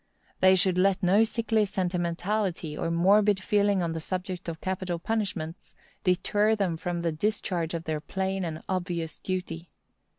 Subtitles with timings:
[0.39, 5.75] They should let no sickly sentimentality, or morbid feeling on the subject of capital punishments,
[6.03, 9.69] deter them from the discharge of their plain and obvious duty.